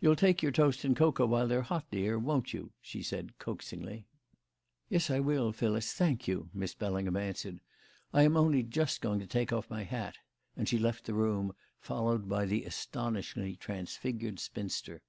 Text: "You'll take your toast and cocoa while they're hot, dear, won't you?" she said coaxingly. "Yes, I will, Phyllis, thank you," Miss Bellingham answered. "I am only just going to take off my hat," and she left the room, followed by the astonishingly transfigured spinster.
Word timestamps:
"You'll 0.00 0.14
take 0.14 0.44
your 0.44 0.52
toast 0.52 0.84
and 0.84 0.96
cocoa 0.96 1.26
while 1.26 1.48
they're 1.48 1.62
hot, 1.62 1.90
dear, 1.90 2.20
won't 2.20 2.54
you?" 2.54 2.70
she 2.80 3.02
said 3.02 3.36
coaxingly. 3.40 4.06
"Yes, 4.88 5.10
I 5.10 5.18
will, 5.18 5.50
Phyllis, 5.52 5.92
thank 5.92 6.28
you," 6.28 6.50
Miss 6.54 6.72
Bellingham 6.72 7.16
answered. 7.16 7.60
"I 8.14 8.22
am 8.22 8.36
only 8.36 8.62
just 8.62 9.00
going 9.00 9.18
to 9.18 9.26
take 9.26 9.52
off 9.52 9.68
my 9.68 9.82
hat," 9.82 10.18
and 10.56 10.68
she 10.68 10.78
left 10.78 11.04
the 11.04 11.14
room, 11.14 11.52
followed 11.80 12.28
by 12.28 12.44
the 12.44 12.62
astonishingly 12.64 13.56
transfigured 13.56 14.38
spinster. 14.38 15.02